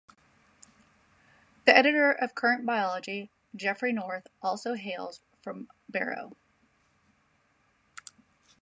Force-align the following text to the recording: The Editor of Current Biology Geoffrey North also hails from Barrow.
The 1.65 1.77
Editor 1.77 2.11
of 2.11 2.33
Current 2.33 2.65
Biology 2.65 3.29
Geoffrey 3.55 3.93
North 3.93 4.25
also 4.41 4.73
hails 4.73 5.21
from 5.43 5.67
Barrow. 5.87 6.35